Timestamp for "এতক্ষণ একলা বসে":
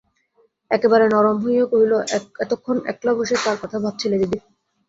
2.43-3.35